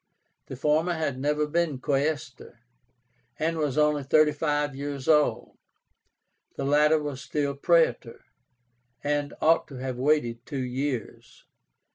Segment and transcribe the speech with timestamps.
[0.47, 2.57] The former had never been Quaestor,
[3.37, 5.59] and was only thirty five years old;
[6.55, 8.25] the latter was still Praetor,
[9.03, 11.45] and ought to have waited two years.